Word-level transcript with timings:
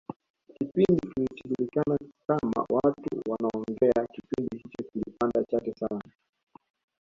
kipindi 0.55 1.07
kilichojulikana 1.15 1.97
kama 2.27 2.65
watu 2.69 3.21
wanaongea 3.29 4.07
kipindi 4.13 4.57
hicho 4.57 4.83
kilipanda 4.93 5.43
chati 5.43 5.73
sana 5.79 6.01